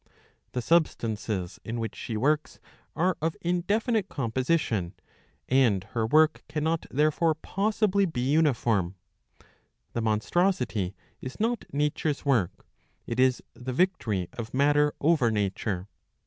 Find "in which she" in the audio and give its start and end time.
1.63-2.17